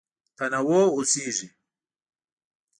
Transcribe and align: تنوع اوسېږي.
تنوع 0.37 0.83
اوسېږي. 0.93 1.47